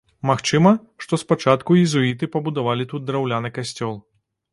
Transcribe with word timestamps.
Магчыма, 0.27 0.69
што 1.03 1.19
спачатку 1.23 1.77
езуіты 1.81 2.29
пабудавалі 2.37 2.87
тут 2.95 3.05
драўляны 3.11 3.53
касцёл. 3.59 3.95